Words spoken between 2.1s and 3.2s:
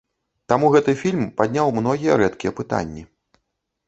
рэдкія пытанні.